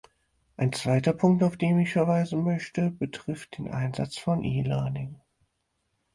Ein 0.57 0.73
zweiter 0.73 1.13
Punkt, 1.13 1.43
auf 1.43 1.57
den 1.57 1.77
ich 1.77 1.91
verweisen 1.93 2.43
möchte, 2.43 2.89
betrifft 2.89 3.59
den 3.59 3.67
Einsatz 3.69 4.17
von 4.17 4.43
e-learning. 4.43 5.21